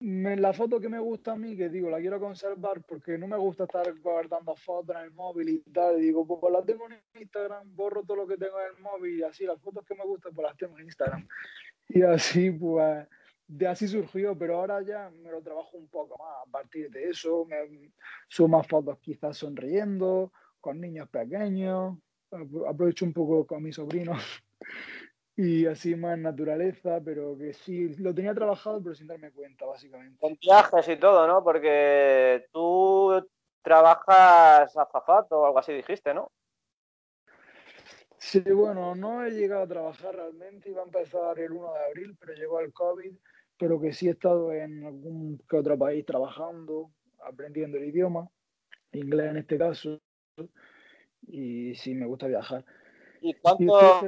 [0.00, 3.36] la foto que me gusta a mí, que digo, la quiero conservar porque no me
[3.36, 5.98] gusta estar guardando fotos en el móvil y tal.
[5.98, 9.18] Y digo, pues, las tengo en Instagram, borro todo lo que tengo en el móvil
[9.18, 11.26] y así las fotos que me gustan, pues las tengo en Instagram.
[11.90, 13.08] Y así, pues,
[13.46, 16.46] de así surgió, pero ahora ya me lo trabajo un poco más.
[16.46, 17.56] A partir de eso, me
[18.46, 20.30] más fotos quizás sonriendo,
[20.60, 21.96] con niños pequeños.
[22.68, 24.22] Aprovecho un poco con mis sobrinos
[25.38, 30.18] y así más naturaleza, pero que sí, lo tenía trabajado pero sin darme cuenta, básicamente.
[30.18, 31.44] Con viajes y todo, ¿no?
[31.44, 33.24] Porque tú
[33.62, 36.32] trabajas a zapato o algo así dijiste, ¿no?
[38.16, 42.16] Sí, bueno, no he llegado a trabajar realmente, iba a empezar el 1 de abril,
[42.18, 43.14] pero llegó el COVID,
[43.56, 46.90] pero que sí he estado en algún que otro país trabajando,
[47.24, 48.28] aprendiendo el idioma,
[48.90, 50.00] inglés en este caso,
[51.28, 52.64] y sí me gusta viajar.
[53.20, 54.02] ¿Y cuánto, has,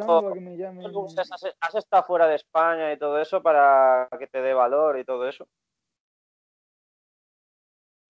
[1.74, 5.48] estado fuera de España y todo eso para que te dé valor y todo eso?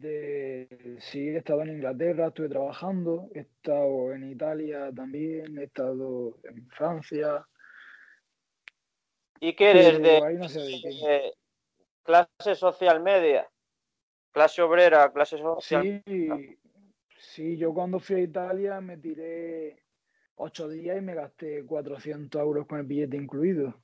[0.01, 6.67] sí, he estado en Inglaterra, estuve trabajando, he estado en Italia también, he estado en
[6.71, 7.47] Francia.
[9.41, 11.35] ¿Y qué eres de,
[12.03, 13.47] clase social media?
[14.33, 16.03] ¿Clase obrera, clase social?
[16.07, 16.59] Sí,
[17.19, 19.83] sí, yo cuando fui a Italia me tiré
[20.40, 23.74] ocho días y me gasté 400 euros con el billete incluido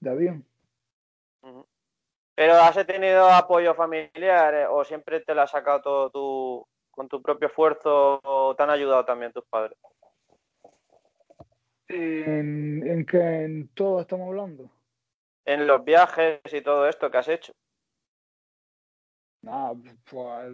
[0.00, 0.46] de avión.
[2.34, 7.08] ¿Pero has tenido apoyo familiar eh, o siempre te lo has sacado todo tú con
[7.08, 9.78] tu propio esfuerzo o te han ayudado también tus padres?
[11.88, 14.70] ¿En, en qué en todo estamos hablando?
[15.44, 17.52] En los viajes y todo esto que has hecho.
[19.46, 19.72] Ah,
[20.10, 20.52] pues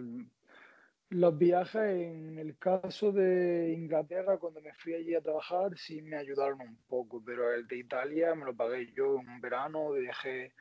[1.09, 6.17] los viajes, en el caso de Inglaterra, cuando me fui allí a trabajar, sí me
[6.17, 10.53] ayudaron un poco, pero el de Italia me lo pagué yo en verano, dejé...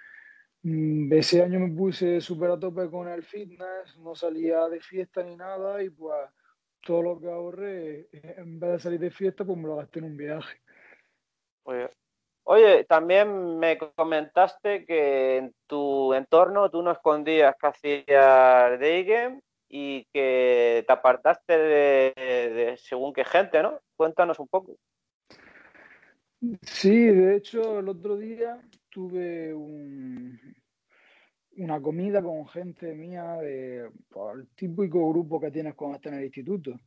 [0.62, 5.22] Mm, ese año me puse súper a tope con el fitness, no salía de fiesta
[5.22, 6.28] ni nada y pues
[6.80, 10.06] todo lo que ahorré, en vez de salir de fiesta, pues me lo gasté en
[10.06, 10.60] un viaje.
[12.44, 19.40] Oye, también me comentaste que en tu entorno tú no escondías que hacías game
[19.76, 23.80] y que te apartaste de, según qué gente, ¿no?
[23.96, 24.76] Cuéntanos un poco.
[26.62, 30.38] Sí, de hecho, el otro día tuve una
[31.82, 33.90] comida con gente mía de
[34.34, 36.78] el típico grupo que tienes cuando estás en el instituto.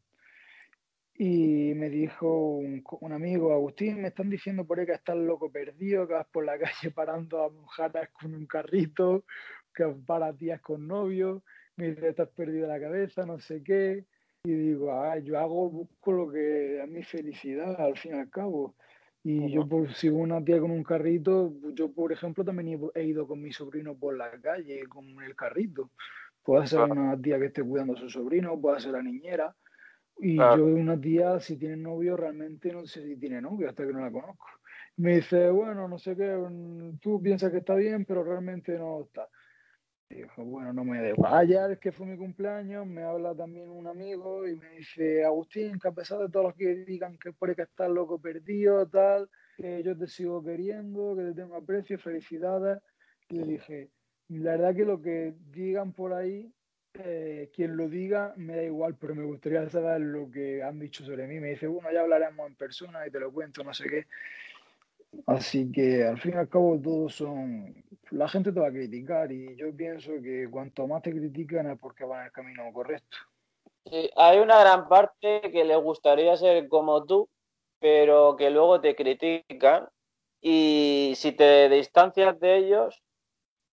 [1.13, 6.08] Y me dijo un, amigo, Agustín, me están diciendo por ahí que estás loco perdido,
[6.08, 9.26] que vas por la calle parando a mujeres con un carrito,
[9.76, 11.43] que para tías con novio
[11.77, 14.05] dice, estás perdido la cabeza, no sé qué.
[14.43, 18.29] Y digo, ah, yo hago, busco lo que a mi felicidad, al fin y al
[18.29, 18.75] cabo.
[19.23, 23.27] Y yo, por, si una tía con un carrito, yo, por ejemplo, también he ido
[23.27, 25.91] con mi sobrino por la calle con el carrito.
[26.43, 29.53] Puede ser una tía que esté cuidando a su sobrino, puede ser la niñera.
[30.19, 33.91] Y yo, una tía, si tiene novio, realmente no sé si tiene novio hasta que
[33.91, 34.45] no la conozco.
[34.95, 39.01] Me dice, bueno, no sé qué, mm, tú piensas que está bien, pero realmente no
[39.01, 39.27] está.
[40.09, 41.27] Dijo, bueno, no me dejo.
[41.27, 45.89] Ayer que fue mi cumpleaños, me habla también un amigo y me dice, Agustín, que
[45.89, 49.83] a pesar de todos los que digan que por que estás loco perdido, tal, que
[49.83, 52.79] yo te sigo queriendo, que te tengo aprecio, felicidades.
[53.29, 53.89] Y le dije,
[54.29, 56.53] la verdad que lo que digan por ahí,
[56.93, 61.03] eh, quien lo diga, me da igual, pero me gustaría saber lo que han dicho
[61.03, 61.39] sobre mí.
[61.39, 64.05] Me dice, bueno, ya hablaremos en persona y te lo cuento, no sé qué.
[65.25, 67.73] Así que al fin y al cabo todos son...
[68.11, 71.79] La gente te va a criticar y yo pienso que cuanto más te critican es
[71.79, 73.17] porque van en el camino correcto.
[73.85, 77.29] Sí, hay una gran parte que les gustaría ser como tú,
[77.79, 79.87] pero que luego te critican
[80.41, 83.01] y si te distancias de ellos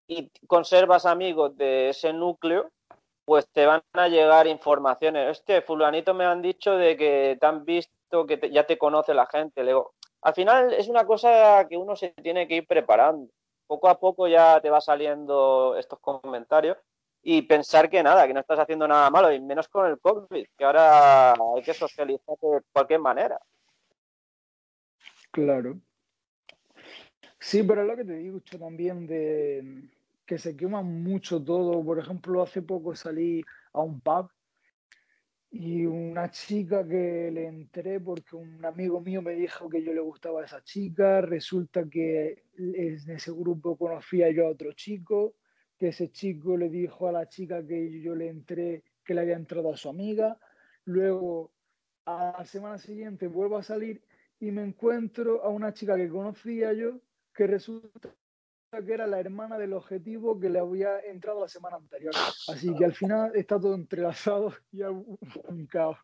[0.07, 2.71] y conservas amigos de ese núcleo,
[3.25, 5.39] pues te van a llegar informaciones.
[5.39, 9.27] Este fulanito me han dicho de que te han visto, que ya te, conoce la
[9.27, 9.65] gente.
[9.65, 9.75] Le
[10.23, 13.31] al final es una cosa que uno se tiene que ir preparando.
[13.67, 16.77] Poco a poco ya te va saliendo estos comentarios
[17.23, 20.47] y pensar que nada, que no estás haciendo nada malo, y menos con el COVID,
[20.57, 23.41] que ahora hay que socializar de cualquier manera.
[25.31, 25.79] Claro.
[27.41, 29.91] Sí, pero es lo que te digo yo también de
[30.27, 31.85] que se quema mucho todo.
[31.85, 34.31] Por ejemplo, hace poco salí a un pub
[35.57, 40.01] y una chica que le entré porque un amigo mío me dijo que yo le
[40.01, 41.21] gustaba a esa chica.
[41.21, 45.37] Resulta que en ese grupo conocía yo a otro chico
[45.79, 49.37] que ese chico le dijo a la chica que yo le entré que le había
[49.37, 50.37] entrado a su amiga.
[50.87, 51.53] Luego,
[52.05, 54.03] a la semana siguiente vuelvo a salir
[54.41, 56.99] y me encuentro a una chica que conocía yo,
[57.33, 58.13] que resulta
[58.83, 62.15] que era la hermana del objetivo que le había entrado la semana anterior.
[62.49, 65.99] Así que al final está todo entrelazado y un caos.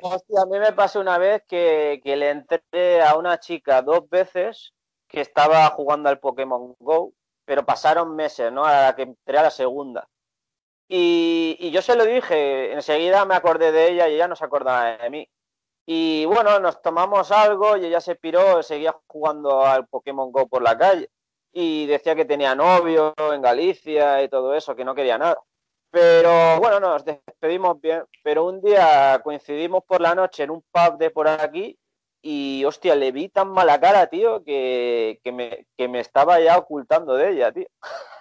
[0.00, 4.08] Hostia, a mí me pasó una vez que, que le entré a una chica dos
[4.10, 4.74] veces
[5.08, 7.14] que estaba jugando al Pokémon Go
[7.46, 8.66] pero pasaron meses, ¿no?
[8.66, 10.08] A la que entré a la segunda.
[10.88, 14.96] Y, yo se lo dije, enseguida me acordé de ella y ella no se acordaba
[14.98, 15.28] de mí.
[15.86, 20.62] Y bueno, nos tomamos algo y ella se piró, seguía jugando al Pokémon Go por
[20.62, 21.08] la calle.
[21.58, 25.38] Y decía que tenía novio en Galicia y todo eso, que no quería nada.
[25.90, 28.04] Pero bueno, nos despedimos bien.
[28.22, 31.78] Pero un día coincidimos por la noche en un pub de por aquí
[32.20, 37.50] y hostia, le vi tan mala cara, tío, que, me, estaba ya ocultando de ella,
[37.50, 37.68] tío.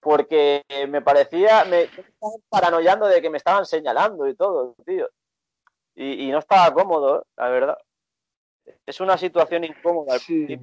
[0.00, 5.08] Porque me parecía, me estaba paranoiando de que me estaban señalando y todo, tío.
[5.94, 7.78] Y, no estaba cómodo, la verdad.
[8.84, 10.18] Es una situación incómoda.
[10.18, 10.60] Sí.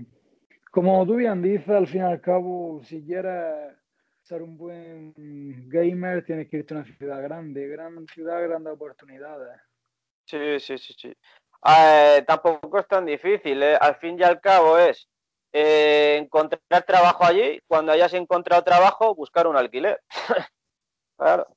[0.75, 3.77] Como tú bien dices, al fin y al cabo, si quieres
[4.23, 5.13] ser un buen
[5.69, 7.65] gamer, tienes que irte a una ciudad grande.
[7.69, 9.57] Gran ciudad, grandes oportunidades.
[10.25, 11.13] Sí, sí, sí, sí.
[11.65, 13.63] Eh, tampoco es tan difícil.
[13.63, 13.77] ¿eh?
[13.79, 15.07] Al fin y al cabo es
[15.53, 17.57] eh, encontrar trabajo allí.
[17.67, 20.01] Cuando hayas encontrado trabajo, buscar un alquiler.
[21.17, 21.47] claro.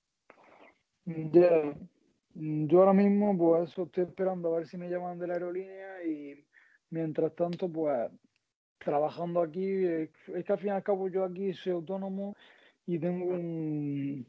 [1.04, 6.46] Yo ahora mismo, pues estoy esperando a ver si me llaman de la aerolínea y
[6.90, 8.12] mientras tanto, pues
[8.79, 9.85] trabajando aquí.
[9.85, 10.11] Es
[10.45, 12.37] que al fin y al cabo yo aquí soy autónomo
[12.87, 14.27] y tengo un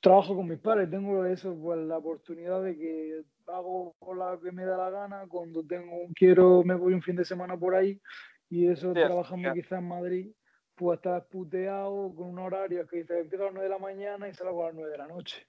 [0.00, 4.64] trabajo con mis padres, tengo eso, pues la oportunidad de que hago la que me
[4.64, 8.00] da la gana, cuando tengo quiero me voy un fin de semana por ahí
[8.48, 10.32] y eso trabajando quizás en Madrid,
[10.74, 14.28] pues estás puteado con un horario que dice empiezo a las 9 de la mañana
[14.28, 15.46] y salgo a las 9 de la noche.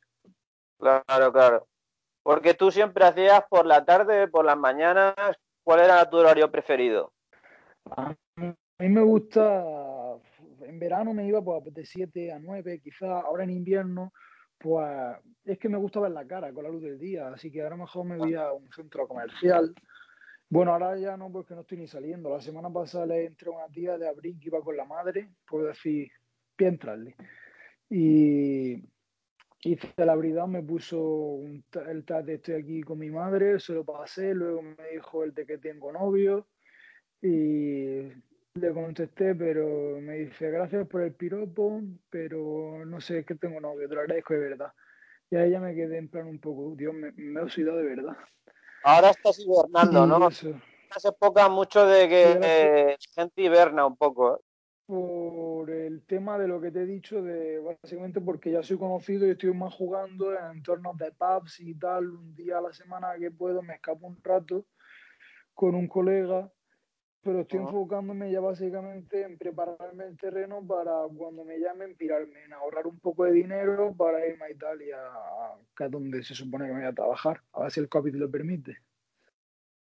[0.77, 1.67] Claro, claro.
[2.21, 5.15] Porque tú siempre hacías por la tarde, por las mañanas,
[5.63, 7.13] ¿cuál era tu horario preferido?
[7.91, 9.63] A mí me gusta,
[10.61, 14.11] en verano me iba pues, de 7 a 9, quizás ahora en invierno
[14.57, 17.61] pues es que me gusta ver la cara con la luz del día, así que
[17.61, 19.73] ahora mejor me voy a un centro comercial.
[20.49, 22.29] Bueno, ahora ya no, porque no estoy ni saliendo.
[22.29, 25.65] La semana pasada le entré una tía de abril que iba con la madre, por
[25.65, 26.09] decir,
[26.55, 27.15] voy entrarle.
[27.89, 28.75] Y
[29.61, 31.39] hice la abridad, me puso
[31.87, 35.33] el tag de estoy aquí con mi madre, se lo pasé, luego me dijo el
[35.33, 36.47] de que tengo novio
[37.25, 38.11] y
[38.53, 43.89] le contesté, pero me dice, gracias por el piropo, pero no sé, que tengo novio,
[43.89, 44.71] te lo agradezco de verdad.
[45.31, 47.95] Y ahí ya me quedé en plan un poco, Dios, me, me he oxidado de
[47.95, 48.15] verdad.
[48.83, 50.27] Ahora estás hibernando, ¿no?
[50.27, 54.35] Hace poca mucho de que gente hiberna un poco.
[54.35, 54.39] ¿eh?
[54.85, 59.25] Por el tema de lo que te he dicho, de básicamente porque ya soy conocido
[59.25, 63.15] y estoy más jugando en entornos de pubs y tal, un día a la semana
[63.19, 64.63] que puedo me escapo un rato
[65.55, 66.51] con un colega
[67.25, 72.53] pero estoy enfocándome ya básicamente en prepararme el terreno para cuando me llamen pirarme, en
[72.53, 74.99] ahorrar un poco de dinero para irme a Italia,
[75.75, 78.13] que es donde se supone que me voy a trabajar, a ver si el COVID
[78.13, 78.77] lo permite.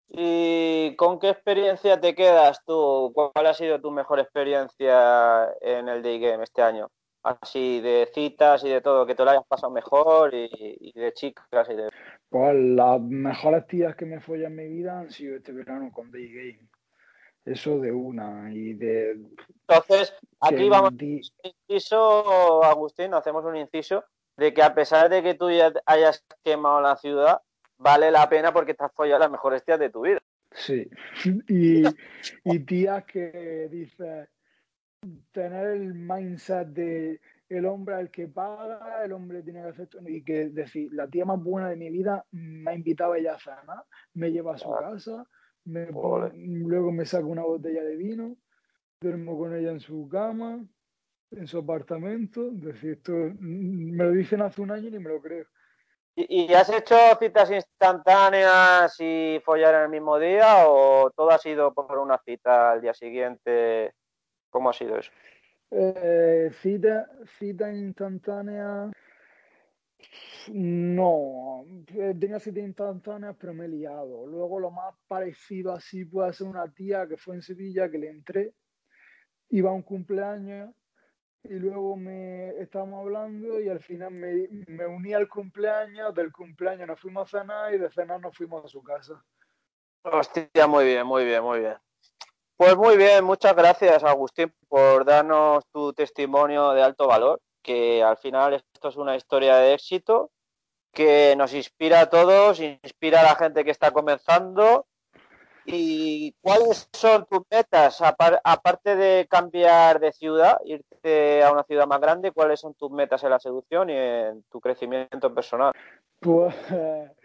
[0.08, 3.12] ¿Y con qué experiencia te quedas tú?
[3.14, 6.90] ¿Cuál ha sido tu mejor experiencia en el Day Game este año?
[7.22, 11.68] Así de citas y de todo, que te lo hayas pasado mejor y, de chicas
[11.70, 11.90] y de...
[12.30, 16.10] Pues las mejores tías que me follan en mi vida han sido este verano con
[16.12, 16.70] Day Game
[17.46, 19.18] eso de una y de...
[19.68, 24.04] Entonces, aquí vamos inciso, Agustín, hacemos un inciso
[24.38, 27.42] de que a pesar de que tú ya hayas quemado la ciudad,
[27.78, 30.20] vale la pena porque estás follando las mejores tías de tu vida.
[30.52, 30.90] Sí,
[31.48, 31.84] y,
[32.44, 34.28] y tías que dice
[35.32, 40.24] tener el mindset de el hombre al que paga, el hombre tiene que hacer y
[40.24, 43.40] que decir, la tía más buena de mi vida me ha invitado a ella a
[43.40, 43.86] cenar,
[44.16, 45.28] me lleva a su casa,
[45.66, 48.38] luego me saco una botella de vino,
[49.02, 50.66] duermo con ella en su cama,
[51.32, 52.50] en su apartamento.
[52.52, 55.46] Decir, esto me lo dicen hace un año y ni me lo creo.
[56.18, 61.74] ¿Y, has hecho citas instantáneas y follar en el mismo día o todo ha sido
[61.74, 63.94] por una cita al día siguiente
[64.56, 65.12] ¿Cómo ha sido eso?
[65.70, 68.90] Eh, cita, cita instantánea.
[70.48, 74.28] No, eh, tenía cita instantánea, pero me he liado.
[74.28, 78.10] Luego lo más parecido así puede ser una tía que fue en Sevilla, que le
[78.10, 78.54] entré,
[79.50, 80.74] iba a un cumpleaños
[81.44, 86.88] y luego me estábamos hablando y al final me, me uní al cumpleaños, del cumpleaños
[86.88, 89.24] nos fuimos a cenar y de cenar nos fuimos a su casa.
[90.04, 91.76] Hostia, muy bien, muy bien, muy bien.
[92.58, 98.18] Pues muy bien, muchas gracias Agustín por darnos tu testimonio de alto valor, que al
[98.18, 100.32] final esto es una historia de éxito
[100.92, 104.86] que nos inspira a todos, inspira a la gente que está comenzando
[105.68, 108.00] ¿Y cuáles son tus metas?
[108.02, 113.24] Aparte de cambiar de ciudad, irte a una ciudad más grande, ¿cuáles son tus metas
[113.24, 115.74] en la seducción y en tu crecimiento personal?
[116.20, 116.54] Pues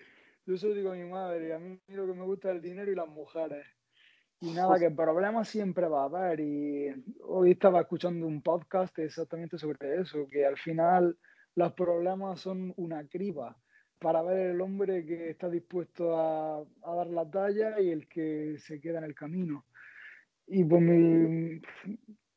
[0.47, 2.91] yo eso digo a mi madre, a mí lo que me gusta es el dinero
[2.91, 3.67] y las mujeres.
[4.41, 6.41] Y nada, que problemas siempre va a haber.
[6.41, 6.89] Y
[7.25, 11.17] hoy estaba escuchando un podcast exactamente sobre eso, que al final
[11.55, 13.57] los problemas son una criba
[13.99, 18.81] para ver el hombre que está dispuesto a, dar la talla y el que se
[18.81, 19.67] queda en el camino.
[20.47, 21.61] Y pues mi,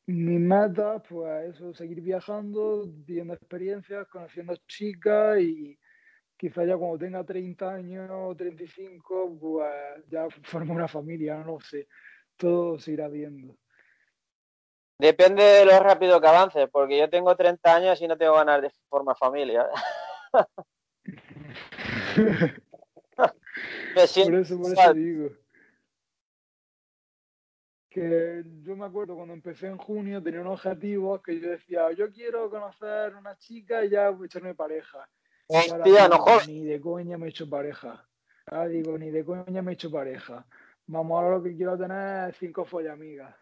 [0.06, 5.78] mi meta, pues eso, seguir viajando, viendo experiencias, conociendo chicas y
[6.36, 11.60] quizá ya cuando tenga 30 años o 35, pues ya formo una familia, no lo
[11.60, 11.88] sé.
[12.36, 13.56] Todo se irá viendo.
[14.98, 18.62] Depende de lo rápido que avances, porque yo tengo 30 años y no tengo ganas
[18.62, 19.66] de formar familia.
[23.92, 25.30] por eso, por eso digo.
[27.90, 32.10] Que yo me acuerdo cuando empecé en junio tenía un objetivo que yo decía, yo
[32.10, 35.08] quiero conocer una chica y ya echarme pareja.
[35.46, 36.48] Hostia, no jodas.
[36.48, 38.06] Ni de coña me he hecho pareja.
[38.46, 40.46] Ahora digo, ni de coña me he hecho pareja.
[40.86, 43.34] Vamos, ahora lo que quiero tener es cinco follamigas.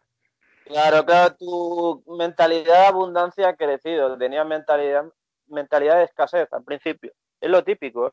[0.64, 4.16] Claro, claro, tu mentalidad de abundancia ha crecido.
[4.16, 5.05] Tenías mentalidad,
[5.48, 7.12] mentalidad de escasez al principio.
[7.40, 8.12] Es lo típico.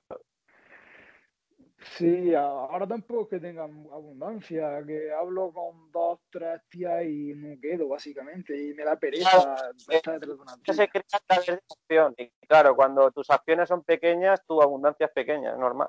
[1.82, 7.88] Sí, ahora tampoco que tengan abundancia, que hablo con dos, tres tías y no quedo,
[7.88, 10.74] básicamente, y me da pereza claro, estar detrás de una tía.
[10.74, 15.06] Se crea a través de acción, y claro, cuando tus acciones son pequeñas, tu abundancia
[15.06, 15.88] es pequeña, es normal.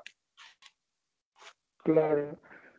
[1.83, 2.37] Claro,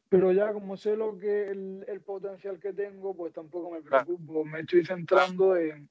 [0.08, 4.42] pero ya como sé lo que el, el potencial que tengo, pues tampoco me preocupo,
[4.44, 5.90] me estoy centrando en,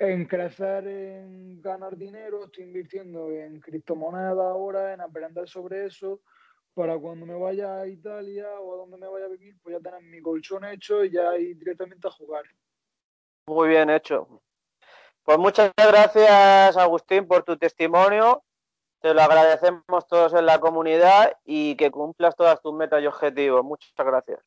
[0.00, 6.22] en crecer, en ganar dinero, estoy invirtiendo en criptomonedas ahora, en aprender sobre eso,
[6.80, 9.82] para cuando me vaya a Italia o a donde me vaya a vivir, pues ya
[9.82, 12.42] tener mi colchón hecho y ya ir directamente a jugar.
[13.46, 14.40] Muy bien hecho.
[15.22, 18.42] Pues muchas gracias, Agustín, por tu testimonio.
[19.02, 23.62] Te lo agradecemos todos en la comunidad y que cumplas todas tus metas y objetivos.
[23.62, 24.40] Muchas gracias.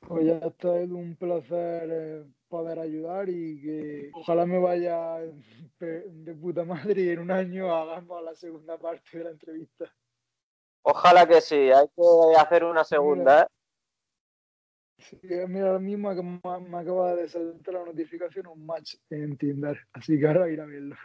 [0.00, 5.20] Pues ya está, es un placer eh, poder ayudar y que ojalá me vaya
[5.80, 9.90] de puta madre y en un año hagamos la segunda parte de la entrevista.
[10.82, 13.48] Ojalá que sí, hay que hacer una segunda.
[15.22, 15.48] Mira, ¿eh?
[15.48, 20.26] mira ahora mismo me acaba de saltar la notificación un match en Tinder, así que
[20.26, 20.96] ahora ir a verlo.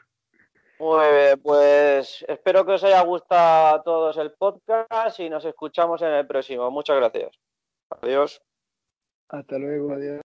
[0.79, 6.01] Muy bien, pues espero que os haya gustado a todos el podcast y nos escuchamos
[6.03, 6.69] en el próximo.
[6.69, 7.31] Muchas gracias.
[7.89, 8.41] Adiós.
[9.29, 10.21] Hasta luego, adiós.